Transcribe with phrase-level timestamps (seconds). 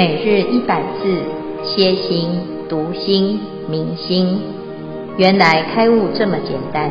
[0.00, 1.22] 每日一百字，
[1.62, 2.30] 歇心、
[2.70, 4.40] 读心、明心，
[5.18, 6.90] 原来开悟这么简单。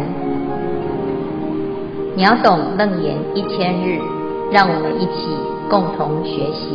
[2.15, 3.97] 秒懂楞严一千日，
[4.51, 5.25] 让我们一起
[5.71, 6.69] 共同学习。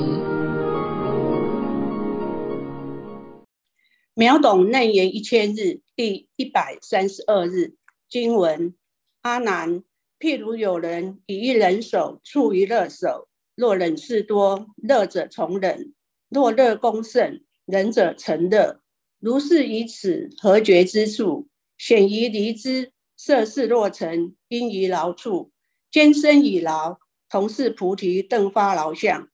[4.16, 7.74] 秒懂楞严一千日第一百三十二日
[8.10, 8.74] 经文：
[9.22, 9.84] 阿难，
[10.18, 15.93] 譬如有人以一人手触于热手，若忍事多，热者从忍。
[16.34, 18.82] 若热功甚，忍者成热。
[19.20, 21.48] 如是以此合觉之处，
[21.78, 22.92] 显于离之。
[23.16, 25.52] 色事若成，因于劳处，
[25.88, 26.98] 坚身以劳，
[27.28, 29.30] 同是菩提顿发劳相。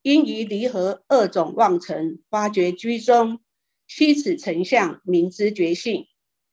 [0.00, 3.40] 因于离合二种妄尘，发觉居中。
[3.86, 6.06] 悉此成相，名之觉性。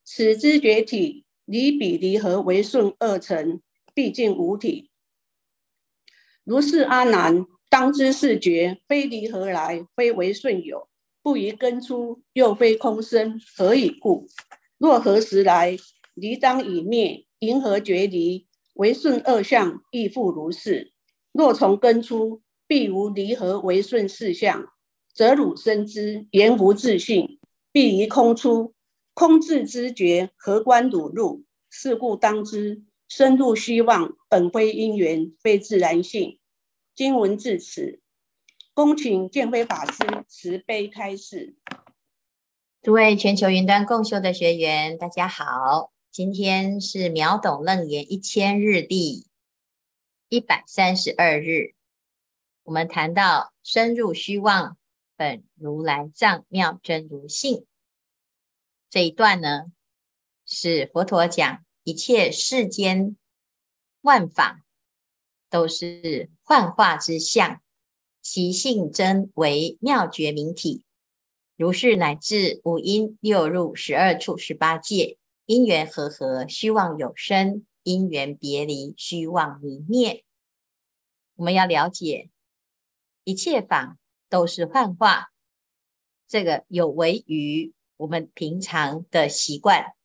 [0.03, 3.61] 此之觉体离彼离合为顺二尘，
[3.93, 4.91] 毕竟无体。
[6.43, 7.45] 如是阿难。
[7.69, 10.87] 当知是觉，非离合来，非为顺有，
[11.21, 14.25] 不于根出，又非空生，何以故？
[14.77, 15.77] 若何时来，
[16.13, 18.47] 离当已灭，云何觉离？
[18.75, 20.93] 为顺二相，亦复如是。
[21.33, 24.65] 若从根出，必无离合为顺四相，
[25.13, 27.39] 则汝深知，言无自性，
[27.71, 28.73] 必于空出，
[29.13, 31.43] 空自知觉，何关汝入？
[31.69, 36.39] 是故当知，深入虚妄，本非因缘，非自然性。
[36.97, 38.01] 经文至此，
[38.73, 41.55] 恭请建辉法师慈悲开示。
[42.81, 49.27] 诸位全球云端共修的学员，大家好，今天是秒懂楞严一千日第
[50.27, 51.75] 一百三十二日，
[52.63, 54.75] 我们谈到深入虚妄，
[55.15, 57.67] 本如来藏妙真如性
[58.89, 59.71] 这一段呢，
[60.47, 63.15] 是佛陀讲一切世间
[64.01, 64.63] 万法。
[65.49, 67.61] 都是幻化之相，
[68.21, 70.83] 其性真为妙觉明体。
[71.55, 80.23] 如是乃至五阴六入十二处十八界，因缘和合，虚妄有生；因缘别离，虚妄离灭。
[81.35, 82.29] 我们要了解，
[83.23, 83.97] 一切法
[84.29, 85.31] 都是幻化，
[86.27, 89.95] 这个有违于我们平常的习惯，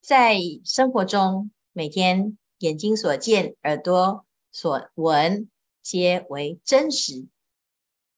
[0.00, 2.36] 在生活中每天。
[2.60, 5.48] 眼睛所见，耳朵所闻，
[5.80, 7.26] 皆为真实。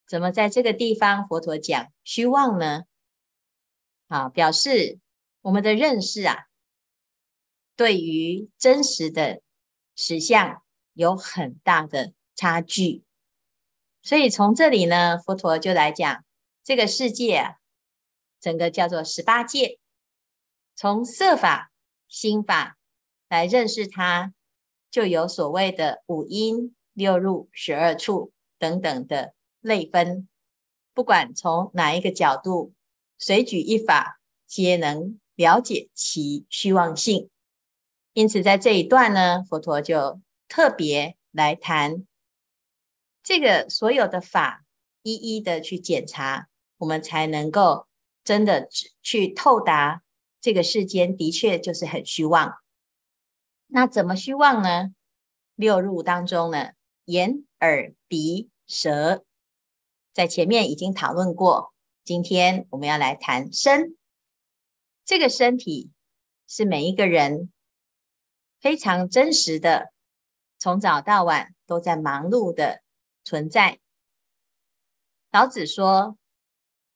[0.04, 2.82] 怎么在这个地方佛陀讲虚妄呢？
[4.08, 4.98] 啊，表示
[5.42, 6.48] 我们的认识啊，
[7.76, 9.42] 对于真实的
[9.94, 10.60] 实相
[10.92, 13.04] 有很大的差距。
[14.02, 16.24] 所以从这里呢，佛陀就来讲
[16.64, 17.54] 这个世界啊，
[18.40, 19.78] 整个叫做十八界，
[20.74, 21.70] 从色法、
[22.08, 22.76] 心法。
[23.32, 24.34] 来认识它，
[24.90, 29.32] 就有所谓的五阴六入十二处等等的
[29.62, 30.28] 类分。
[30.92, 32.74] 不管从哪一个角度，
[33.18, 37.30] 随举一法，皆能了解其虚妄性。
[38.12, 42.06] 因此，在这一段呢，佛陀就特别来谈
[43.22, 44.66] 这个所有的法，
[45.02, 47.86] 一一的去检查，我们才能够
[48.24, 48.68] 真的
[49.00, 50.02] 去透达
[50.38, 52.58] 这个世间的确就是很虚妄。
[53.74, 54.94] 那怎么虚妄呢？
[55.54, 56.72] 六入当中呢，
[57.06, 59.24] 眼、耳、鼻、舌，
[60.12, 61.72] 在前面已经讨论过。
[62.04, 63.96] 今天我们要来谈身，
[65.06, 65.90] 这个身体
[66.46, 67.50] 是每一个人
[68.60, 69.90] 非常真实的，
[70.58, 72.82] 从早到晚都在忙碌的
[73.24, 73.80] 存在。
[75.30, 76.18] 老子说：“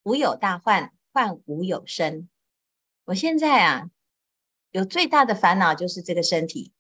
[0.05, 2.29] 无有大患，患无有生。”
[3.07, 3.89] 我现在啊。
[4.71, 6.73] 有最大的烦恼就是这个身体。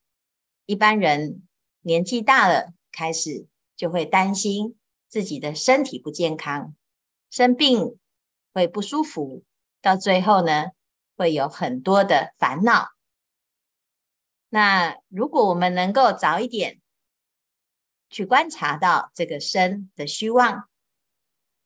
[0.66, 1.46] 一般人
[1.80, 4.76] 年纪大了，开始就会担心
[5.08, 6.74] 自己的身体不健康，
[7.30, 7.98] 生病
[8.52, 9.44] 会不舒服，
[9.80, 10.72] 到最后呢，
[11.16, 12.88] 会有很多的烦恼。
[14.48, 16.80] 那如果我们能够早一点
[18.10, 20.68] 去观察到这个身的虚妄，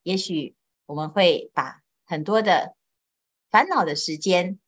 [0.03, 0.55] 也许
[0.87, 2.77] 我们会把很多的
[3.51, 4.59] 烦恼的时间。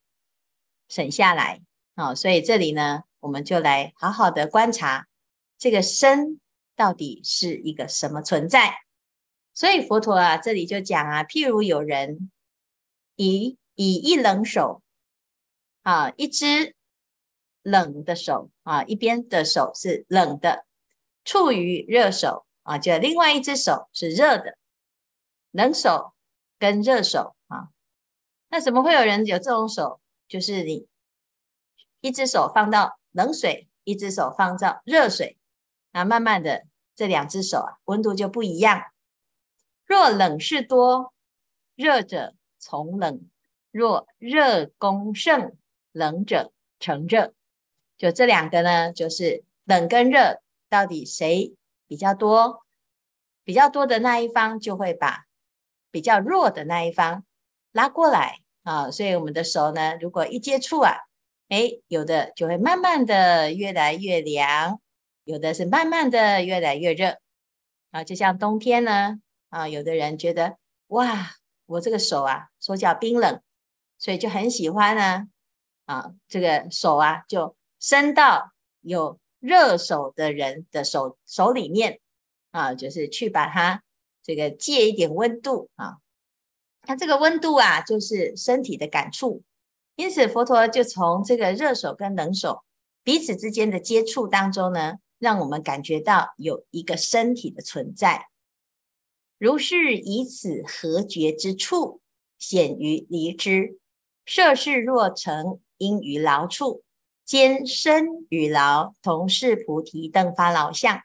[0.93, 1.62] 省下来，
[1.94, 5.09] 哦，所以这里呢，我们就来好好的观察
[5.56, 6.39] 这个身
[6.77, 8.75] 到底是一个什么存在。
[9.55, 12.31] 所以佛陀啊，这里就讲啊，譬如有人
[13.17, 14.83] 以以一冷手
[15.83, 16.75] 啊，一只
[17.62, 20.67] 冷的手啊，一边的手是冷的，
[21.25, 24.59] 处于热手啊，就另外一只手是热的，
[25.53, 26.12] 冷手
[26.59, 27.71] 跟热手啊，
[28.50, 30.01] 那怎么会有人有这种手？
[30.32, 30.88] 就是你
[32.00, 35.37] 一只手放到冷水，一只手放到热水，
[35.90, 36.62] 那慢慢的
[36.96, 38.82] 这两只手啊，温度就不一样。
[39.84, 41.12] 若冷是多，
[41.75, 43.29] 热者从冷；
[43.70, 45.58] 若热功盛，
[45.93, 46.50] 冷者
[46.81, 47.35] 成热。
[47.99, 50.40] 就这两个呢，就是冷跟热，
[50.70, 51.55] 到底谁
[51.87, 52.64] 比较多？
[53.44, 55.26] 比较多的那一方就会把
[55.90, 57.26] 比较弱的那一方
[57.70, 58.91] 拉过来啊。
[58.91, 60.94] 所以我们的手呢，如果一接触啊，
[61.49, 64.81] 哎，有的就会慢慢的越来越凉，
[65.25, 67.19] 有的是慢慢的越来越热
[67.91, 68.05] 啊。
[68.05, 69.20] 就像冬天呢，
[69.50, 70.56] 啊，有的人觉得
[70.88, 71.32] 哇，
[71.67, 73.41] 我这个手啊，手脚冰冷，
[73.99, 75.29] 所以就很喜欢呢，
[75.87, 81.99] 啊，这个手啊，就伸到有热手的人的手手里面。
[82.53, 83.82] 啊，就是去把它
[84.23, 85.97] 这个借一点温度啊，
[86.82, 89.43] 它这个温度啊，就是身体的感触。
[89.96, 92.62] 因此，佛陀就从这个热手跟冷手
[93.05, 98.26] 彼此之间的接触当中呢，让我们感觉到有一个身体的存在。
[99.38, 102.00] 如是以此合觉之处，
[102.38, 103.78] 显于离知。
[104.25, 106.85] 摄事若成，因于劳处，
[107.25, 111.02] 兼身与劳，同是菩提灯发劳相。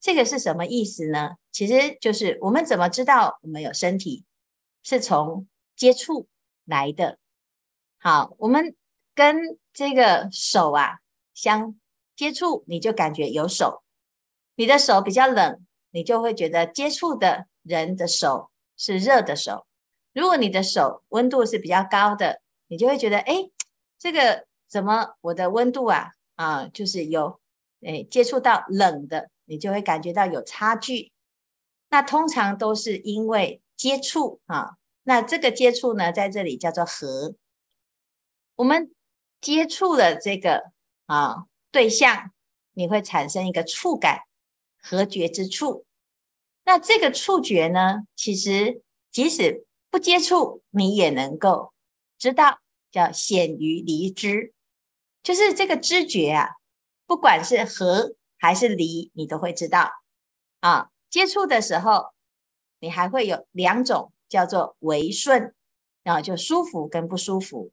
[0.00, 1.36] 这个是什么意思呢？
[1.50, 4.24] 其实就是我们怎么知道我们有身体，
[4.86, 6.28] 是从接触
[6.64, 7.18] 来的。
[7.98, 8.76] 好，我们
[9.16, 11.00] 跟这个手啊
[11.34, 11.74] 相
[12.14, 13.82] 接触，你就感觉有手。
[14.54, 19.66] 你的手比较冷，你就会觉得接触的人的手是热的手。
[20.12, 23.50] 如果你的手温度是比较高的，你就会觉得，哎，
[23.98, 27.40] 这个怎么我的温度啊啊，就是有
[27.84, 29.30] 哎接触到冷的。
[29.48, 31.10] 你就会感觉到有差距，
[31.88, 34.76] 那通常都是因为接触啊。
[35.02, 37.34] 那这个接触呢，在这里叫做合。
[38.56, 38.94] 我们
[39.40, 40.72] 接触了这个
[41.06, 42.32] 啊对象，
[42.72, 44.20] 你会产生一个触感，
[44.80, 45.84] 和觉之处。
[46.64, 51.72] 那这个触觉呢，其实即使不接触，你也能够
[52.18, 52.58] 知道，
[52.90, 54.52] 叫显于离知，
[55.22, 56.48] 就是这个知觉啊，
[57.06, 58.14] 不管是合。
[58.38, 59.90] 还是离，你都会知道
[60.60, 60.90] 啊。
[61.08, 62.12] 接触的时候，
[62.80, 65.54] 你还会有两种叫做违顺，
[66.02, 67.70] 然后就舒服跟不舒服。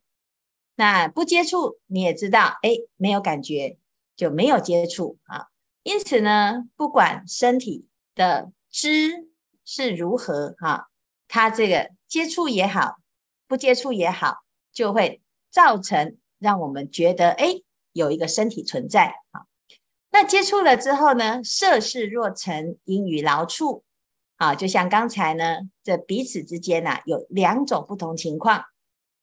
[0.76, 3.78] 那不接触，你也知道，哎，没有感觉
[4.16, 5.48] 就没有接触啊。
[5.84, 9.28] 因此呢，不管身体的知
[9.66, 10.90] 是如何哈，
[11.28, 12.96] 它这个接触也好，
[13.48, 14.38] 不接触也好，
[14.72, 15.22] 就会
[15.52, 17.62] 造成让我们觉得，哎，
[17.92, 19.46] 有一个身体存在啊。
[20.10, 23.84] 那接触了之后呢，色事若成，因于劳处，
[24.44, 28.66] 啊，就像刚才呢，这彼此之间啊，有两种不同情况，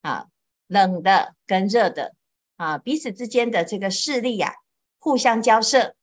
[0.01, 0.29] 啊，
[0.67, 2.15] 冷的跟热的，
[2.57, 4.55] 啊，彼此之间的这个势力呀，
[4.99, 5.95] 互相交涉，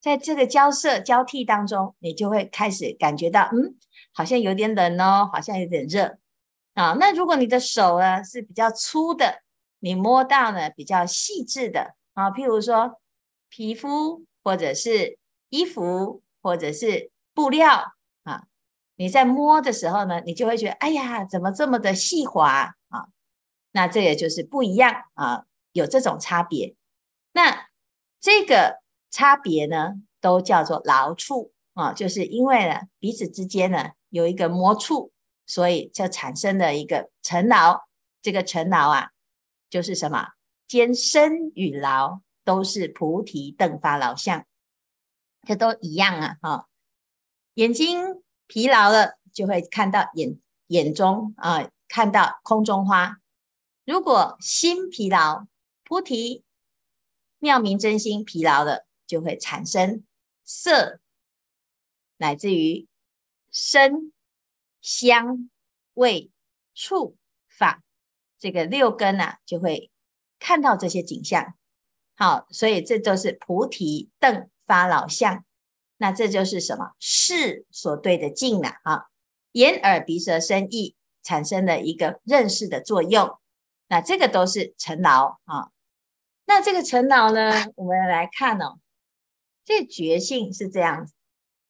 [0.00, 3.76] 在这个交涉交替当中，你就会开始感觉到，嗯，
[4.14, 6.16] 好像有点冷哦，好像有点热，
[6.72, 9.42] 啊，那如果你的手呢是比较粗的，
[9.80, 13.00] 你摸到呢比较细致的，啊，譬如说
[13.48, 14.24] 皮肤。
[14.44, 15.20] 或者是
[15.50, 17.94] 衣服，或者是布料，
[19.02, 23.08] 你在摸的时候呢，你就会觉得，哎呀，怎么这么的细滑啊？
[23.72, 26.76] 那这也就是不一样啊，有这种差别。
[27.32, 27.66] 那
[28.20, 28.78] 这个
[29.10, 35.10] 差别呢，都叫做劳处啊，就是因为呢，彼此之间呢有一个摸触，
[35.46, 37.82] 所以就产生了一个成劳。
[38.22, 39.10] 这个成劳啊，
[39.68, 40.28] 就是什么？
[40.68, 42.20] 兼身与劳。
[42.44, 44.44] 都是菩提灯发劳相，
[45.46, 46.36] 这都一样啊！
[46.42, 46.68] 哈，
[47.54, 48.21] 眼睛
[48.52, 53.16] 疲劳了，就会看到眼眼中啊，看到空中花。
[53.86, 55.46] 如果心疲劳，
[55.84, 56.44] 菩提
[57.38, 60.04] 妙明真心疲劳了，就会产生
[60.44, 61.00] 色，
[62.18, 62.86] 乃至于
[63.50, 64.12] 声、
[64.82, 65.48] 香、
[65.94, 66.30] 味、
[66.74, 67.16] 触、
[67.48, 67.82] 法，
[68.38, 69.90] 这个六根啊，就会
[70.38, 71.54] 看到这些景象。
[72.14, 75.42] 好，所以这都是菩提灯发老相，
[76.02, 76.90] 那这就是什么？
[76.98, 79.04] 识所对的境了啊！
[79.52, 83.38] 眼耳鼻舌身意产生了一个认识的作用，
[83.86, 85.70] 那这个都是尘劳啊。
[86.44, 88.80] 那这个尘劳呢，我们来看哦，
[89.64, 91.14] 这觉性是这样子：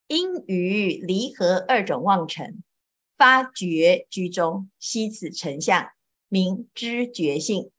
[0.07, 2.63] 因于离合二种妄尘
[3.15, 5.91] 发觉居中，悉此成相，
[6.27, 7.69] 名知觉性。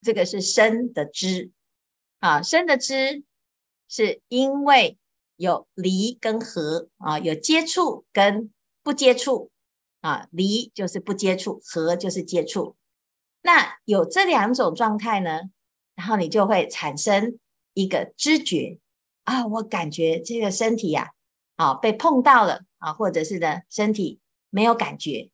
[0.00, 1.50] 这个是身的知。
[2.20, 3.24] 啊，身的知
[3.88, 4.96] 是因为
[5.42, 8.52] 有离跟合啊，有接触跟
[8.84, 9.50] 不接触
[10.00, 12.76] 啊，离就是不接触，合就是接触。
[13.40, 15.40] 那有这两种状态呢，
[15.96, 17.40] 然后你就会产生
[17.74, 18.78] 一个知觉
[19.24, 21.10] 啊，我感觉这个身体呀，
[21.56, 25.28] 啊，被碰到了啊，或者是呢，身体没有感觉。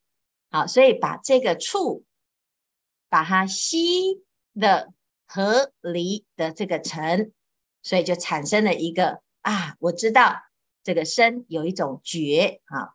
[0.50, 2.03] 好，所以把这个处，
[3.11, 4.23] 把它吸
[4.59, 4.95] 的
[5.27, 7.31] 合离的这个尘，
[7.83, 10.37] 所以就产生了一个啊，我知道
[10.83, 12.95] 这个身有一种觉啊。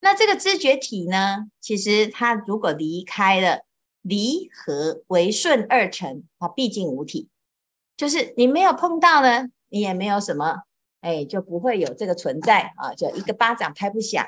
[0.00, 3.64] 那这个知觉体呢，其实它如果离开了
[4.02, 7.30] 离合为顺二尘，它毕竟无体，
[7.96, 10.64] 就是你没有碰到呢，你也没有什么，
[11.00, 14.26] 哎，就不会有这个存在啊，就一个巴掌拍不响。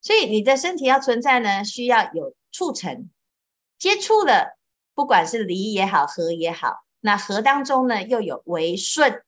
[0.00, 3.08] 所以你的身体要存在呢，需要有促成
[3.78, 4.58] 接触了，
[4.92, 9.22] 不管是离也好，合也好，那合当中呢又有为顺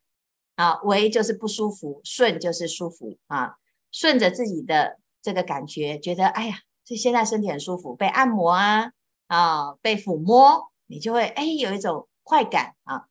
[0.55, 3.55] 啊，违就是不舒服，顺就是舒服啊，
[3.91, 8.91] 顺着自己的这个感觉，觉得哎呀，这现在身体很舒服，被按摩啊
[9.27, 13.05] 啊，被抚摸，你就会哎有一种快感啊。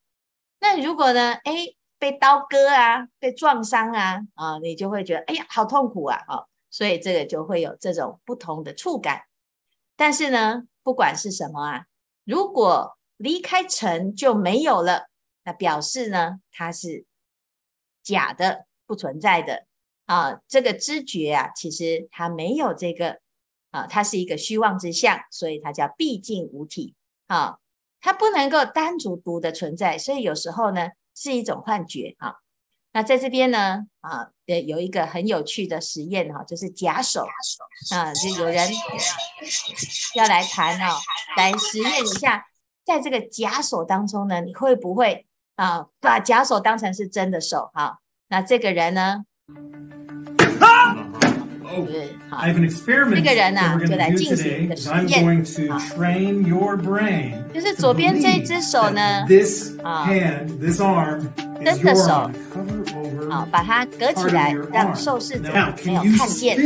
[0.61, 6.45] 那如果呢，哎被刀割啊，被撞伤啊啊，你就会觉得哎呀好痛苦啊啊。
[6.71, 9.23] 所以这个就会有这种不同的触感，
[9.95, 11.85] 但是呢，不管是什么啊，
[12.25, 15.07] 如果离开尘就没有了，
[15.45, 17.07] 那表示呢，它是
[18.05, 19.67] 假的，不存在的
[20.07, 20.39] 啊。
[20.47, 23.19] 这个知觉啊，其实它没有这个
[23.73, 26.95] 啊，它是一个虚妄之相，所以它叫毕竟无体
[27.27, 27.59] 啊，
[28.01, 32.37] 它不能够单独独的存在，所以有时候呢，是一种幻觉啊。
[32.93, 37.27] 那在这边呢，啊，有一个很有趣的实验哈，就是假手
[37.91, 38.71] 啊，就有人
[40.15, 40.95] 要来谈哦，
[41.37, 42.47] 来实验一下，
[42.85, 47.71] 在这个假手当中呢，你会不会啊把假手当成是真的手？
[47.75, 49.25] 哈，那这个人呢？
[51.87, 52.53] 对，好，这
[53.23, 55.25] 个人呢、啊、就来进行一个实验
[55.69, 55.79] 啊，
[57.53, 59.27] 就是左边这只手呢，
[59.83, 60.07] 啊，
[61.65, 62.31] 真的手。
[63.31, 65.53] 好，把它隔起来，让受试者
[65.85, 66.57] 没有看见，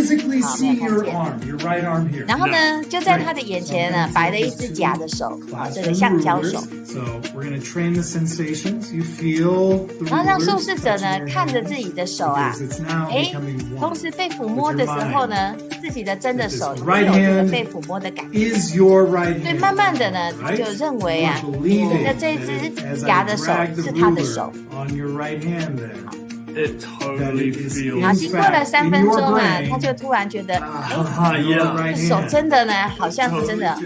[0.42, 2.24] 好，没有看见。
[2.26, 6.62] 然后呢，就在他的眼前呢，摆了一只假的手，啊，这个橡胶手。
[10.06, 12.54] 然后让受试者呢，看着自己的手啊，
[13.10, 13.30] 哎，
[13.78, 18.50] 同时被抚摸的时候呢，自己的真的手也有这个被抚摸的感觉。
[19.42, 21.40] 所以慢慢的呢，他就认为啊，
[22.04, 22.70] 那这一只
[23.04, 24.52] 假的手是他的手。
[28.00, 33.76] 然后经过了三分钟啊，他就突然觉得，哎，这手真的呢，好像是真的，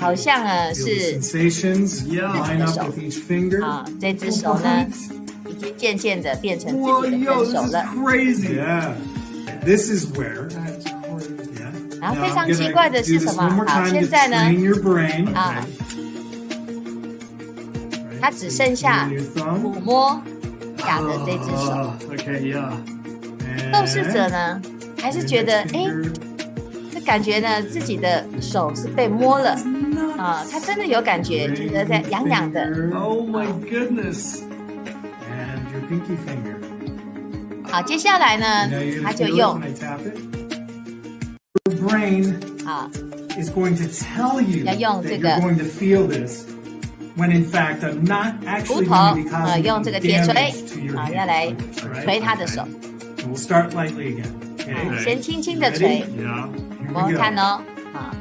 [0.00, 2.92] 好像啊是自己的手
[3.64, 4.86] 啊，这只手呢，
[5.48, 7.84] 已经渐渐的变成自己的真手了。
[12.00, 13.64] 然后非常奇怪的是什么？
[13.66, 14.36] 好，现在呢，
[15.34, 15.64] 啊，
[18.20, 20.22] 他只剩下抚摸。
[20.88, 21.92] 假的这只手，
[23.70, 24.58] 受试者呢，
[24.98, 25.84] 还是觉得哎，
[26.90, 29.50] 这感觉呢，自己的手是被摸了
[30.16, 32.62] 啊，他真的有感觉，觉得在痒痒的。
[32.94, 34.38] Oh my goodness!
[35.28, 36.56] And your pinky finger.
[37.70, 38.70] 好，接下来呢，
[39.04, 39.60] 他就用
[42.64, 42.90] 啊，
[44.64, 45.38] 要用这个。
[48.66, 50.54] 骨头啊，用这个铁锤
[50.96, 51.52] 啊，要来
[52.04, 52.66] 锤他的手。
[55.02, 56.04] 先轻轻的锤，
[56.94, 57.60] 我们看哦，
[57.92, 58.14] 啊，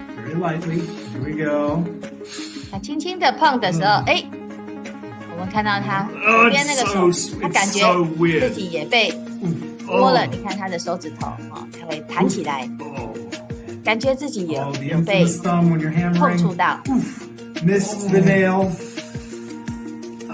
[2.72, 4.24] 他轻轻的碰的时候，哎，
[5.32, 7.86] 我们看到他左边那个手，他感觉
[8.40, 9.14] 自己也被
[9.86, 10.26] 摸了。
[10.26, 12.68] 你看他的手指头啊，他会弹起来，
[13.84, 15.24] 感觉自己有有被
[16.18, 16.82] 碰触到。
[17.66, 18.70] Missed the nail.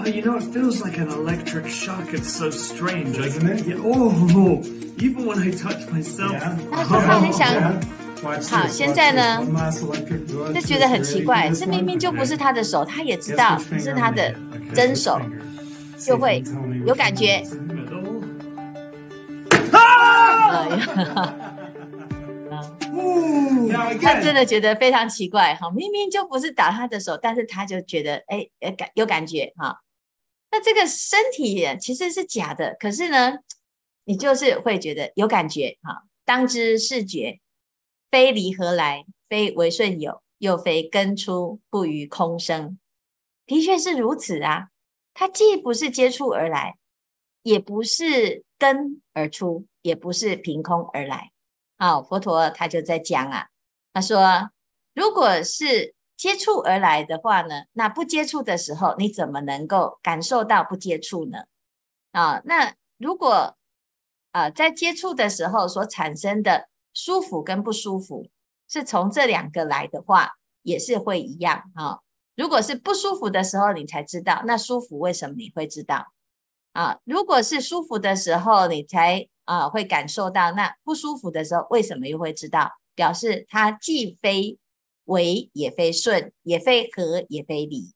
[0.04, 2.12] Oh, you know, it feels like an electric shock.
[2.12, 3.66] It's so strange, isn't it?
[3.66, 3.76] Yeah.
[3.82, 4.60] Oh,
[4.98, 6.38] even when I touch myself.
[6.70, 7.48] 他说他很想，
[8.22, 9.42] 好，现在呢，
[10.52, 14.34] 就觉得很奇怪，这明明就不是他的手，他也知道不是他的
[14.74, 15.18] 真手，
[15.98, 16.44] 就会
[16.84, 17.42] 有感觉。
[19.72, 20.68] 啊！
[24.02, 28.46] 他真的觉得非常奇怪哈，明明就不是打他的手，但是他就觉得哎，
[28.76, 29.80] 感有感觉哈。
[30.54, 33.38] 那这个身体其实是假的，可是呢，
[34.04, 36.04] 你就是会觉得有感觉哈。
[36.24, 37.40] 当知是觉，
[38.08, 42.78] 非离合来，非为顺有，又非根出，不于空生。
[43.46, 44.68] 的确是如此啊，
[45.12, 46.76] 它既不是接触而来，
[47.42, 51.32] 也不是根而出，也不是凭空而来。
[51.76, 53.48] 好，佛陀他就在讲啊，
[53.92, 54.50] 他说，
[54.94, 61.44] 如果是接触而来的话呢，那不接触的时候，你怎么能够感受到不接触呢？
[62.12, 63.56] 啊，那如果
[64.32, 68.28] 啊在接触的时候所产生的舒服跟不舒服
[68.68, 71.98] 是从这两个来的话，也是会一样啊。
[72.36, 76.06] 如果是不舒服的时候，你才知道，那舒服为什么你会知道
[76.72, 76.98] 啊？
[77.04, 82.70] 如果是舒服的时候，你才啊会感受到，那不舒服的时候为什么又会知道？
[82.94, 84.56] 表示它既非
[85.04, 87.92] 为，也非顺，也非合，也非离。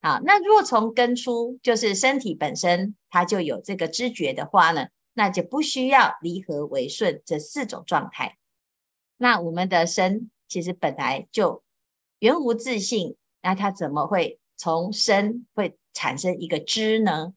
[0.00, 8.36] 好，那若从根出，就是身体本身它就有这个知觉的话呢，那就不需要离合为顺这四种状态。
[9.16, 11.64] 那我们的身其实本来就
[12.20, 17.32] 原无自性，那它怎么会从身会产生一个知呢？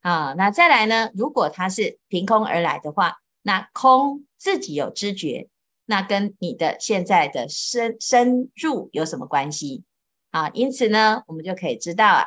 [0.00, 1.10] 啊，那再来呢？
[1.14, 5.48] 如果它是凭空而来的话，那空自己有知觉，
[5.90, 9.82] 那跟你的现在的身身入有什么关系？
[10.30, 12.26] 啊，因此呢，我们就可以知道啊，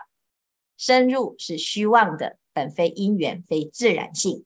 [0.77, 4.43] 身入是虚妄的，本非因缘，非自然性。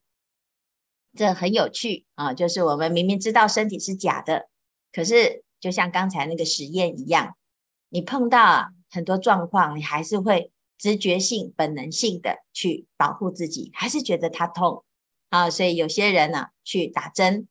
[1.16, 4.50] 这很有趣啊，就是我们明明知道身体是假的，
[4.94, 7.36] 可是就像刚才那个实验一样，
[7.90, 14.84] 你碰到啊很多状况，你还是会直觉性、本能性的去保护自己，还是觉得它痛
[15.30, 15.50] 啊。
[15.50, 17.48] 所以有些人呢，去打针，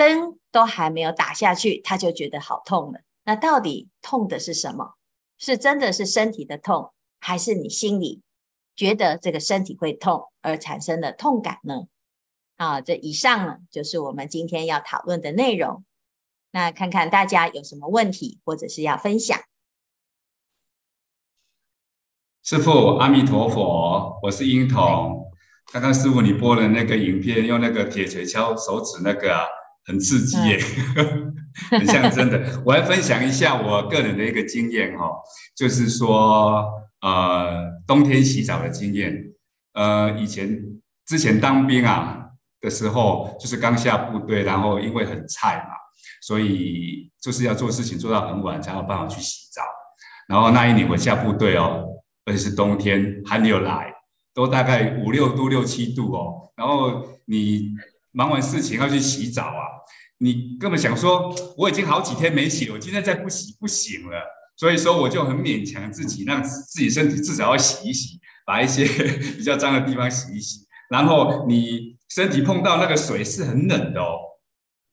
[0.00, 3.00] 针都还没有打下去，他就觉得好痛了。
[3.24, 4.94] 那到底痛的是什么？
[5.36, 8.22] 是真的是身体的痛，还是你心里
[8.74, 11.82] 觉得这个身体会痛而产生的痛感呢？
[12.56, 15.84] 啊，这以上呢就是我们今天要讨论的内容。
[16.50, 19.38] 那看看大家有什么问题，或者是要分享。
[22.42, 25.30] 师父，阿弥陀佛，我是英童。
[25.70, 29.59] 刚刚师父你播的那个影片，用那个铁锤敲手指那个。
[29.86, 30.58] 很刺激耶，
[30.96, 31.34] 嗯、
[31.80, 32.62] 很像真的。
[32.64, 35.10] 我来分享一下我个人的一个经验哈，
[35.56, 36.64] 就是说，
[37.00, 39.32] 呃，冬天洗澡的经验。
[39.72, 40.62] 呃，以前
[41.06, 42.26] 之前当兵啊
[42.60, 45.74] 的时候，就是刚下部队，然后因为很菜嘛，
[46.22, 49.62] 所以就是要做事情做到很晚才有办法去洗澡。
[50.28, 51.84] 然后那一年我下部队哦，
[52.26, 53.92] 而且是冬天，寒流来，
[54.34, 56.52] 都大概五六度、六七度哦。
[56.54, 57.70] 然后你。
[58.12, 59.62] 忙完事情要去洗澡啊，
[60.18, 64.22] 你根本想说我已经好几天没洗了，我今天再不洗不行了，
[64.56, 68.84] 所以说我就很勉强自己，让自己身体至少要洗一洗，把一些
[69.36, 70.66] 比较脏的地方洗一洗。
[70.90, 74.18] 然后你身体碰到那个水是很冷的哦，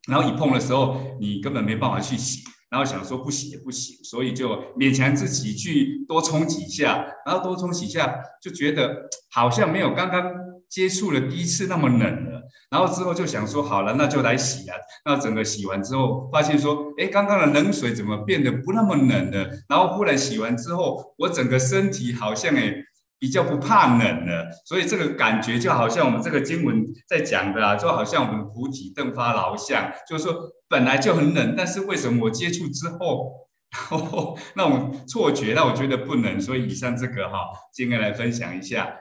[0.08, 8.96] 然后一碰的时候你根本没办法去洗，然后想说不洗也不行，所以就勉强自己去多冲几下，然后多冲几下就觉得
[9.32, 10.32] 好像没有刚刚
[10.70, 12.27] 接触了第一次那么冷。
[12.70, 14.76] 然后之后就想说好了，那就来洗啊。
[15.06, 19.50] 那整个洗完之后，发现说，哎，刚刚的冷水怎么变得不那么冷了？
[19.70, 22.74] 然后忽然洗完之后，我整个身体好像哎
[23.20, 24.48] 比较不怕冷了。
[24.66, 33.32] 所以这个感觉就好像我们这个经文在讲的啊，就好像我们菩提灯发劳相，就是说本来就很冷，但是为什么我接触之后，
[33.72, 36.40] 然后那种错觉让我觉得不冷？
[36.40, 37.40] 所以以上这个哈，
[37.74, 38.94] 今天来分享一下，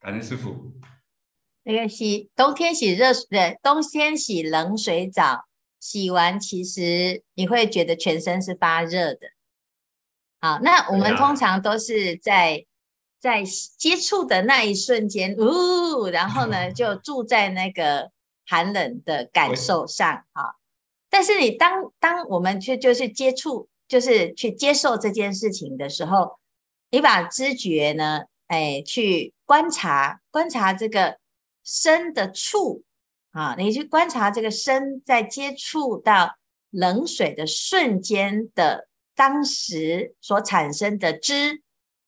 [0.00, 0.72] 感恩师傅。
[1.64, 5.44] 那个洗冬天洗热水，对，冬天洗冷水澡，
[5.78, 9.28] 洗完其实你会觉得全身是发热的。
[10.40, 12.66] 好，那我们通常都是在
[13.20, 13.44] 在
[13.78, 18.10] 接触的那一瞬间，呜，然后呢 就住在那个
[18.44, 20.56] 寒冷的感受上，哈。
[21.08, 26.40] 但是你当当我们去就是接触，就是去接受这件事情的时候，
[26.90, 31.21] 你把知觉呢，哎，去观察观察这个。
[31.64, 32.82] 身的触
[33.32, 36.36] 啊，你去观察这个身在接触到
[36.70, 41.62] 冷水的瞬间的当时所产生的知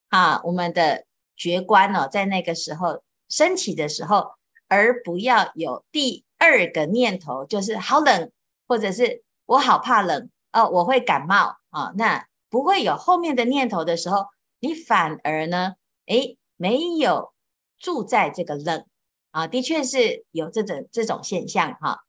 [0.08, 1.04] 啊，我们的
[1.36, 4.32] 觉观哦，在那个时候升起的时候，
[4.68, 8.30] 而不要有第二个念头，就是好冷，
[8.66, 14.26] 或者是我好怕冷哦，我会感冒啊，那不会有后面的念头的时候，
[14.60, 15.74] 你反而呢，
[16.06, 17.32] 诶，没有
[17.78, 18.86] 住在这个冷。
[19.34, 22.04] 啊，的确是有这种这种现象哈。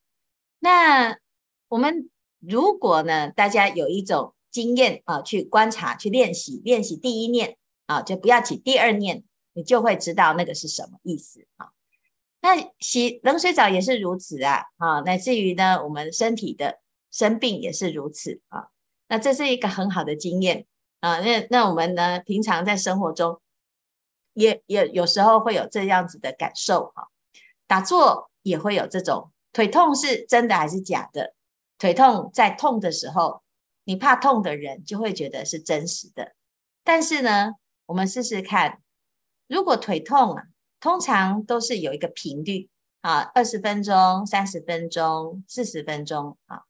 [0.59, 1.17] 那
[1.69, 7.57] 我们如果呢，大家有一种经验啊，去观察、去练习，练习第一念
[7.87, 11.69] 啊，就不要起第二念，你就会知道那个是什么意思啊。
[12.41, 18.67] 那洗冷水澡也是如此啊，啊，乃至于呢，我们身体的生病也是如此啊。
[19.07, 20.67] 那这是一个很好的经验
[20.99, 21.19] 啊。
[21.21, 23.41] 那那我们呢，平常在生活中
[24.33, 27.09] 也也有时候会有这样子的感受哈。
[27.67, 31.33] 打坐也会有这种腿痛是真的还是假的？
[31.77, 33.41] 腿痛在痛的时候，
[33.83, 36.33] 你怕痛的人就会觉得是真实的。
[36.83, 37.53] 但是呢，
[37.85, 38.81] 我们试试看，
[39.47, 40.43] 如果腿痛啊，
[40.79, 42.69] 通常都是有一个频率
[43.01, 46.63] 啊，二十分钟、三十分钟、四十分钟啊，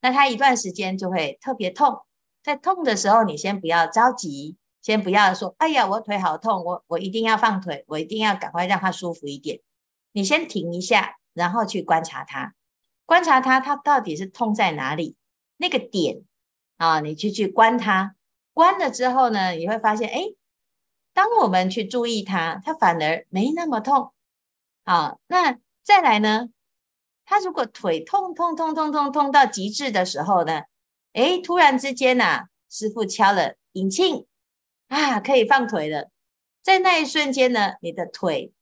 [0.00, 2.00] 那它一段时间就会特别痛。
[2.42, 9.60] 在痛的时候，你先不要着急，先不要说，哎呀，我腿好痛，我我一定要放腿，我一定要赶快让它舒服一点。
[10.12, 12.54] 你先停一下，然后去观察它，
[13.06, 15.16] 观察它，它到底是痛在哪里？
[15.56, 16.22] 那个点
[16.76, 18.16] 啊，你去去观它，
[18.52, 20.22] 观了之后呢，你会发现，哎，
[21.12, 24.12] 当我们去注意它，它反而没那么痛。
[24.84, 26.48] 啊，那再来呢，
[27.24, 30.62] 它如果腿痛痛痛痛痛痛到极致的时候呢，
[31.12, 34.26] 哎，突然之间呐、啊，师傅敲了引磬
[34.88, 36.10] 啊，可以放腿了。
[36.62, 38.52] 在那一瞬间呢，你的腿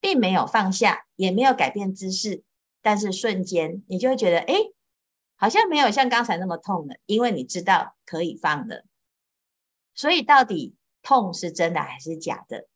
[0.00, 2.42] 并没有放下，也没有改变姿势，
[2.82, 4.54] 但是瞬间你就会觉得，哎，
[5.36, 8.84] 好像没有像刚才那么痛了，因为你知道可以放了。
[9.94, 12.68] 所以到底痛是真的还是假的？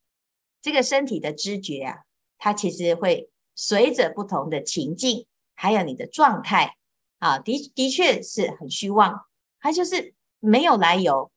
[0.60, 1.98] 这个身体的知觉啊，
[2.38, 6.76] 它其实会随着不同的情境，还有你的状态。
[7.18, 9.26] 啊，的的确是很虚妄，
[9.60, 11.30] 它就是没有来由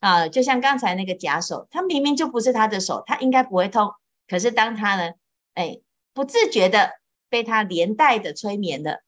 [0.00, 3.94] 啊，就像刚才那个假手，他明明就不是他的手，他应该不会痛，
[4.32, 5.12] 可是当他呢，
[5.52, 5.78] 哎，
[6.14, 6.92] 不自觉的
[7.28, 9.02] 被他连带的催眠了，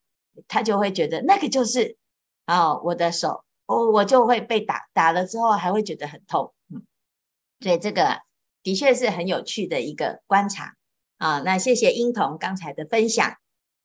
[0.49, 1.97] 他就会觉得那个就是
[2.45, 6.85] 啊我的手，我我就会被打，打了之后还会觉得很痛，嗯，
[7.61, 8.21] 所以这个
[8.63, 10.75] 的确是很有趣的一个观察
[11.17, 11.41] 啊。
[11.41, 13.35] 那谢谢英童刚才的分享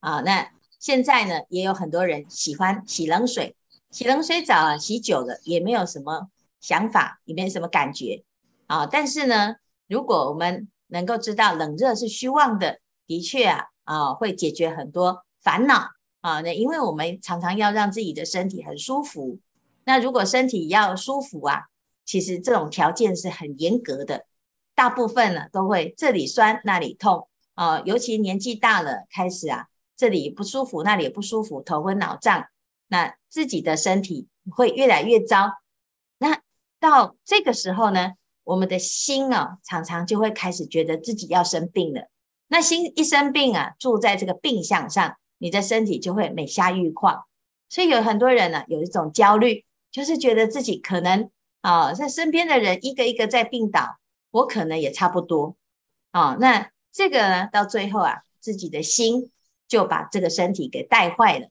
[0.02, 0.52] 啊，那。
[0.82, 3.54] 现在呢，也有很多人喜欢洗冷水，
[3.92, 6.30] 洗冷水澡啊，洗久了也没有什么
[6.62, 8.24] 想法，也没有什么感觉
[8.66, 8.86] 啊。
[8.86, 9.56] 但是呢，
[9.90, 15.88] 如果我们能够知道冷热是虚妄的，的确啊啊，会解决很多烦恼
[16.22, 16.42] 啊。
[16.42, 19.40] 那因为我们常常要让自己的身体很舒服，
[19.86, 21.64] 那如果身体要舒服啊，
[22.06, 24.26] 其实这种条件是很严格的，
[24.76, 29.68] 大部分呢都会这里酸那里痛啊，尤其年纪大了开始啊。
[29.96, 32.46] 这里不舒服，那里也不舒服，头昏脑胀，
[32.88, 35.52] 那自己的身体会越来越糟。
[36.20, 36.40] 那
[36.80, 38.14] 到这个时候呢，
[38.50, 42.10] 我们的心啊，常常就会开始觉得自己要生病了。
[42.48, 47.26] 那心一生病啊，住在这个病相上，你的身体就会每下愈况。
[47.70, 51.30] 所以有很多人呢，有一种焦虑，就是觉得自己可能
[51.62, 53.98] 啊，在身边的人一个一个在病倒，
[54.32, 55.56] 我可能也差不多
[56.12, 56.36] 啊。
[56.40, 59.32] 那这个呢，到最后啊，自己的心。
[59.70, 61.48] 就把这个身体给带坏了，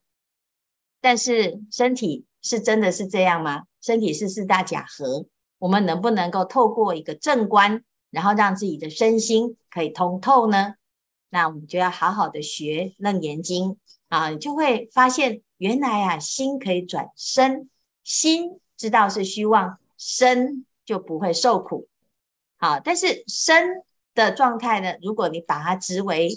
[1.00, 3.62] 但是身体是真的是这样吗？
[3.80, 5.26] 身体是四大假合，
[5.58, 10.74] 我们能不能够透过一个正观，然后让自己的身心可以通透呢？
[11.30, 13.70] 那我们就要好好的学《楞严经》
[14.08, 17.68] 啊，你就会发现原来啊，心可以转身，
[18.02, 21.88] 心知道是虚妄，身就不会受苦。
[22.56, 23.82] 好，但是身
[24.14, 26.36] 的状态呢，如果你把它执为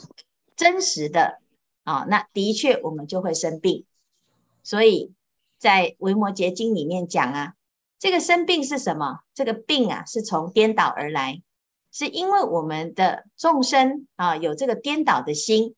[0.55, 1.39] 真实的。
[1.83, 3.85] 啊、那的确我们就会生病，
[4.61, 5.11] 所以
[5.57, 7.55] 在《维摩诘经》里面讲啊，
[8.01, 9.19] 这个生病是什么？
[9.31, 11.43] 这个病啊，是从颠倒而来，
[11.91, 15.75] 是因为我们的众生啊有这个颠倒的心，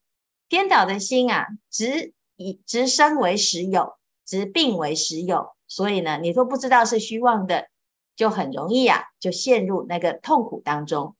[0.48, 7.68] 颠倒的心啊，执以执生为实有，执病为实有，所以呢，你都不知道是虚妄的，
[8.16, 11.14] 就很容易啊，就陷入那个痛苦当中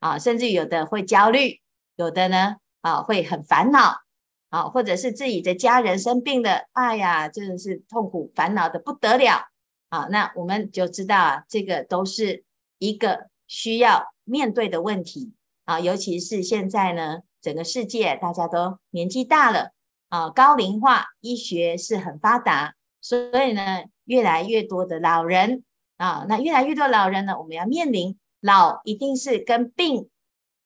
[0.00, 1.60] 啊，甚至有的会焦虑，
[1.96, 4.00] 有的呢啊会很烦恼。
[4.48, 9.48] 啊，或者是自己的家人生病了，哎呀，真的是痛苦烦恼的不得了
[9.88, 10.06] 啊！
[10.10, 12.44] 那我们就知道啊，这个都是
[12.78, 15.32] 一个需要面对的问题
[15.64, 15.80] 啊。
[15.80, 19.72] 尤其是现在呢，整个世界大家都年纪大了
[20.08, 25.64] 啊，高龄化，医学是很发达，所以呢，越来越多的老人
[25.96, 30.08] 啊，那越来越多老人呢，我们要面临老一定是跟病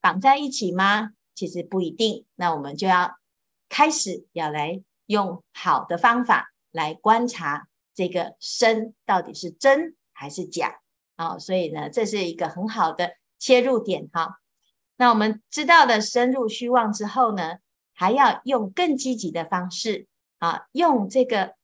[0.00, 1.10] 绑在一起吗？
[1.34, 3.16] 其实不一定，那我们就要。
[3.72, 7.68] 开始要来用好的方法来观察
[8.00, 10.80] 这个身到底是真还是假，
[11.18, 14.40] 好，所以呢，这是一个很好的切入点哈。
[14.96, 17.58] 那我们知道了深入虚妄之后呢，
[17.92, 20.06] 还要用更积极的方式
[20.38, 21.56] 啊，用这个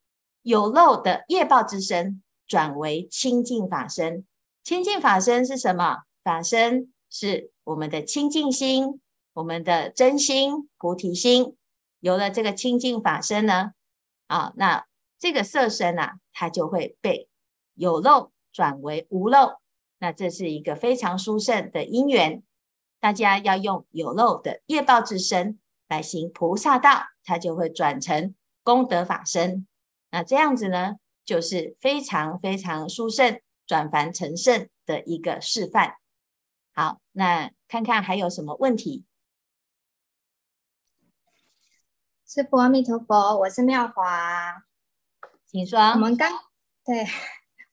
[0.43, 4.27] 有漏的业报之身转为清净法身。
[4.63, 6.03] 清净法身是什么？
[6.23, 9.01] 法身是我们的清净心，
[9.33, 11.57] 我们的真心菩提心。
[12.01, 13.73] 有了这个清净法身呢，
[14.27, 14.85] 啊，那
[15.19, 17.29] 这个色身啊，它就会被
[17.75, 19.61] 有漏转为无漏，
[19.99, 22.43] 那这是一个非常殊胜的因缘。
[22.99, 29.67] 大家要用有漏的业报之身来行菩萨道，它就会转成功德法身。
[30.11, 35.97] 那这样子呢，就是非常非常殊胜转凡成圣的一个示范。
[36.73, 39.05] 好，那看看还有什么问题？
[42.27, 44.65] 师父阿弥陀佛，我是妙华，
[45.47, 45.79] 请说。
[45.79, 46.31] 我们刚
[46.85, 47.07] 对，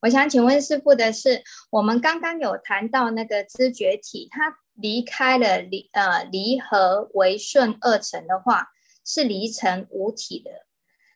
[0.01, 8.69] 我想请问师傅的是，我们刚刚有谈到那个知觉体，它离开了离呃离合为顺二层的话，
[9.05, 10.67] 是离成无体的。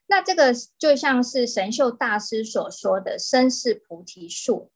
[0.07, 4.71] 那这个就像是神秀大师所说的身是菩提树，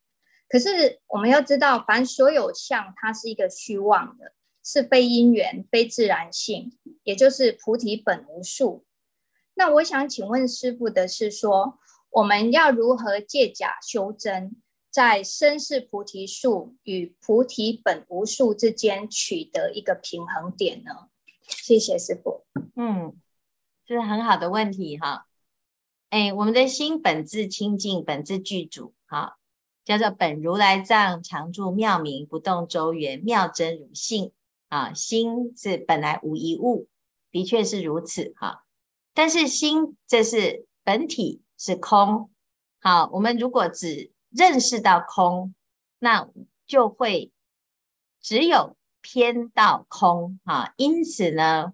[0.48, 4.34] 可是我们要知道，凡所有相，它是一个虚妄的。
[4.64, 8.86] 是非因缘，非自然性，也就是菩提本无树。
[9.54, 11.78] 那我想请问师傅的是说，
[12.10, 14.56] 我们要如何借假修真，
[14.90, 21.10] 在身是菩提树与菩提本无树之间取得一个平衡点呢？
[21.48, 22.46] 谢谢师傅。
[22.76, 23.14] 嗯，
[23.86, 25.28] 这是很好的问题哈。
[26.10, 29.38] 哎，我们的心本自清净，本自具足，哈，
[29.86, 34.32] 叫做本如来藏，常住妙明，不动周圆，妙真如性。
[34.70, 36.88] 啊，心是本来无一物，
[37.30, 38.64] 的确是如此哈。
[39.14, 42.32] 但是心这是本体是空，
[42.80, 45.54] 好，我们如果只认识到空，
[46.00, 46.30] 那
[46.66, 47.32] 就会
[48.22, 50.74] 只有偏到空啊。
[50.78, 51.74] 因此呢，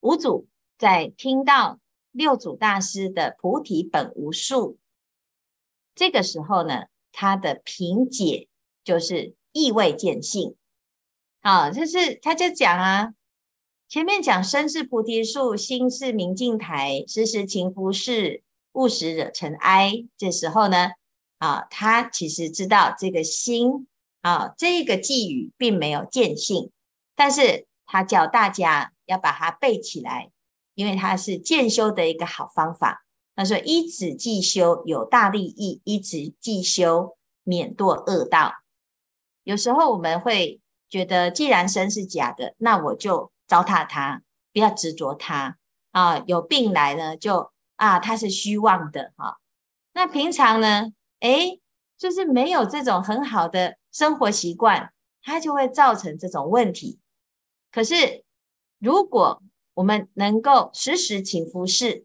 [0.00, 0.48] 五祖
[0.78, 1.78] 在听到
[2.10, 4.78] 六祖大师的菩提本无树，
[5.94, 8.48] 这个时候呢，他的评解
[8.82, 10.56] 就是意味见性。
[11.40, 13.12] 啊，就是他就讲啊，
[13.88, 18.42] 前面讲身是菩提树，心是明镜台，时时勤拂拭，
[18.72, 20.04] 勿使惹尘埃。
[20.16, 20.92] 这时候呢，
[21.38, 23.86] 啊，他其实知道这个心
[24.22, 26.70] 啊，这个偈语并没有见性，
[27.14, 30.30] 但是他叫大家要把它背起来，
[30.74, 33.04] 因为它是渐修的一个好方法。
[33.36, 38.54] 他说：“依此偈修有大利益，依此偈修免堕恶道。”
[39.44, 40.60] 有时候我们会。
[40.90, 44.20] 觉得既然身是假的，那我就糟蹋它，
[44.52, 45.56] 不要执着它
[45.92, 46.18] 啊。
[46.26, 49.36] 有病来呢，就啊，它是虚妄的哈、啊。
[49.92, 51.60] 那平常呢，诶，
[51.96, 56.98] 就是没有这种很好的生活习惯，它就会造成这种问题。
[57.70, 58.24] 可是
[58.80, 59.40] 如果
[59.74, 62.04] 我们能够时时勤拂拭，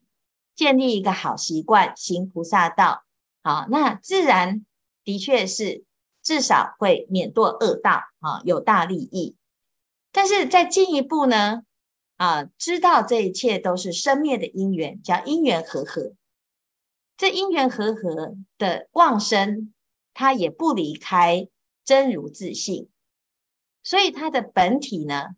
[0.53, 3.03] 建立一个好习惯，行菩萨道，
[3.41, 4.63] 好、啊，那自然
[5.03, 5.83] 的确是。
[6.21, 9.37] 至少会免堕恶道啊，有大利益。
[10.11, 11.63] 但是再进一步呢，
[12.17, 16.13] 啊，知道这一切都是生灭的因缘，叫因缘和合。
[17.17, 19.73] 这因缘和合的妄生，
[20.13, 21.47] 它也不离开
[21.83, 22.89] 真如自性，
[23.83, 25.29] 所以它的本体呢，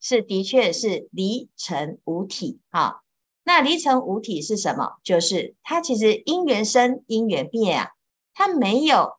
[0.00, 3.00] 是的确是离尘无体啊。
[3.44, 4.98] 那离尘无体是什么？
[5.02, 7.90] 就是它其实因缘生，因缘灭啊，
[8.34, 9.18] 它没有。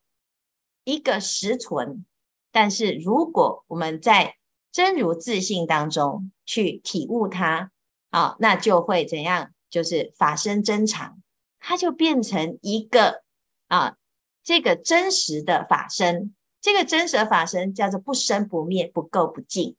[0.86, 2.06] 一个实存，
[2.52, 4.36] 但是如果我们在
[4.74, 7.72] 真如自信当中去体悟它，
[8.10, 9.52] 啊，那就会怎样？
[9.70, 11.22] 就是法身真常，
[11.60, 13.24] 它就变成一个
[13.68, 13.96] 啊，
[14.44, 16.36] 这个真实的法身。
[16.60, 19.76] 这个真实的法身叫做不生不灭、不垢不净。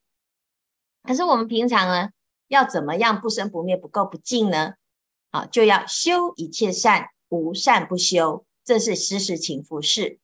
[1.02, 2.11] 可是我们平常呢，
[2.48, 4.74] 要怎么样不生不灭、不垢不净呢？
[5.30, 10.18] 啊，就要修一切善，无善不修，这是时时勤拂拭。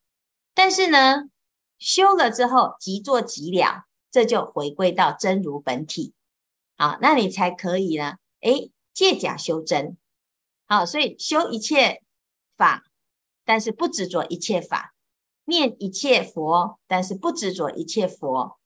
[0.54, 1.30] 但是呢，
[1.78, 6.12] 修了之后即作即了，这就回归到真如本体，
[6.76, 9.96] 好，那你才可以呢，诶，借假修真，
[10.66, 12.02] 好，所以修一切
[12.56, 12.84] 法，
[13.44, 14.92] 但是不执着一切法；
[15.44, 18.58] 念一切佛，但是不执着一切佛。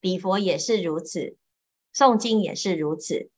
[0.00, 1.36] 礼佛也是如此，
[1.94, 3.30] 诵经也是如此。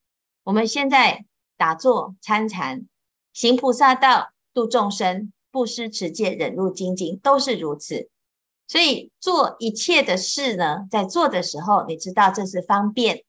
[0.44, 1.24] 我们现在
[1.56, 2.88] 打坐参禅，
[3.32, 5.32] 行菩萨道，度众生。
[5.48, 8.10] 布施、持戒、忍辱、精进都是如此，
[8.68, 13.24] 所以做一切的事呢，在做的时候，你知道这是方便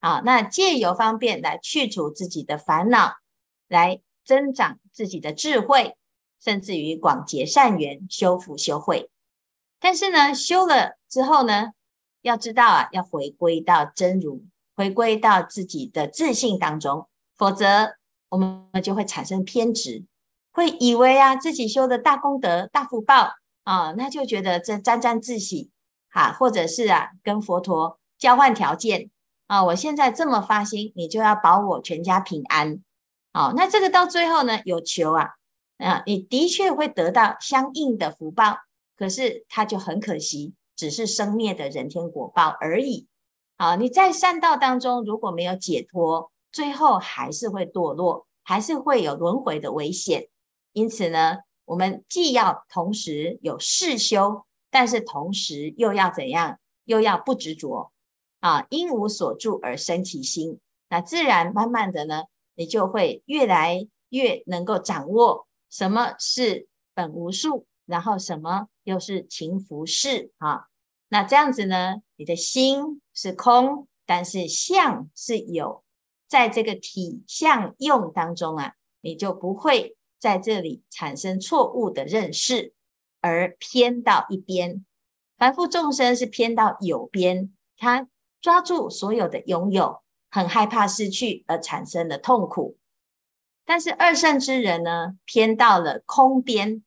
[0.00, 0.20] 啊。
[0.24, 3.14] 那借由方便来去除自己的烦恼，
[3.68, 5.96] 来增长自己的智慧，
[6.42, 9.08] 甚至于广结善缘、修福修慧。
[9.78, 11.72] 但是呢，修了之后呢，
[12.22, 17.94] 要知道啊，要回归到真如，回归到自己的自信当中，否则
[18.30, 20.04] 我们就会产生偏执。
[20.52, 23.32] 会以为啊，自己修的大功德、大福报
[23.64, 25.70] 啊，那就觉得这沾沾自喜
[26.10, 29.10] 哈，或者是啊，跟佛陀交换条件
[29.46, 32.82] 啊，我现在这么发心，你就要保我全家平安。
[33.32, 35.30] 好，那这个到最后呢，有求啊，
[35.78, 38.58] 啊，你的确会得到相应的福报，
[38.96, 43.06] 可是它就很可惜，只是生灭的人天果报而已。
[43.56, 50.28] 啊，你在善道当中如果没有解脱，最后还是会堕落，还是会有轮回的危险。
[50.72, 51.38] 因此呢，
[51.72, 56.58] 我们既要同时有事修，但是同时又要怎样？
[56.84, 57.92] 又要不执着
[58.40, 58.66] 啊！
[58.68, 70.66] 因无所住而生其心，那自然慢慢的呢，你就会越来越能够掌握什么是本无树，然后什么又是情浮事啊。
[71.08, 75.82] 那这样子呢，你的心是空，但是相是有，
[76.28, 82.74] 在这个体相用当中啊，你就不会在这里产生错误的认识，
[83.20, 84.86] 而偏到一边。
[85.36, 88.06] 凡夫众生是偏到有边，他
[88.40, 92.76] 抓住所有的拥有，很害怕失去而产生的痛苦。
[93.64, 96.84] 但是二圣之人呢，偏到了空边，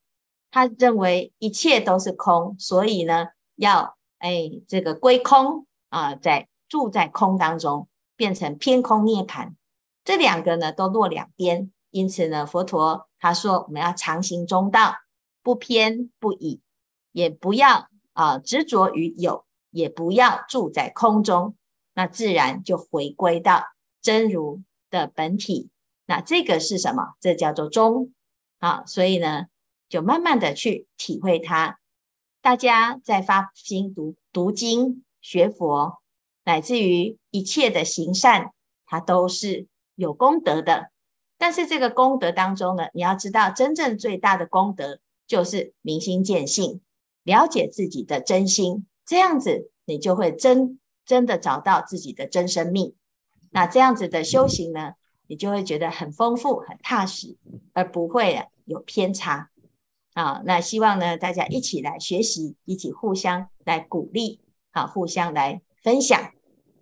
[0.49, 9.55] 他认为一切都是空，所以呢，要哎这个归空啊，在住在空当中，变成偏空涅槃。
[10.05, 11.73] 这两个呢，都落两边。
[11.95, 14.95] 因此呢，佛陀他说，我们要常行中道，
[15.41, 16.59] 不偏不倚，
[17.13, 17.87] 也不要。
[18.11, 21.55] 啊，执着于有，也不要住在空中，
[21.93, 23.63] 那自然就回归到
[24.01, 25.69] 真如的本体。
[26.05, 27.15] 那这个是什么？
[27.21, 28.11] 这叫做中。
[28.59, 29.45] 啊，所以呢，
[29.87, 31.79] 就慢慢的去体会它。
[32.41, 36.01] 大家在发心读读经、学佛，
[36.43, 38.51] 乃至于一切的行善，
[38.85, 40.91] 它都是有功德的。
[41.37, 46.81] 但是这个功德当中呢，你要知道，真正最大的功德就是明心见性。
[47.23, 52.93] 了解自己的真心，这样子你就会真真的找到自己的真生命。
[53.49, 54.93] 那这样子的修行呢，
[55.25, 57.35] 你就会觉得很丰富、很踏实，
[57.73, 59.49] 而不会有偏差。
[60.13, 64.39] 好，那希望呢，大家一起来学习，一起互相来鼓励，
[64.71, 66.31] 好，互相来分享。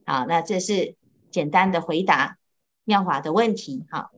[0.06, 0.98] 好，那这是
[1.32, 2.38] 简单的回答
[2.84, 3.86] 妙华的问题。
[3.90, 4.12] 好。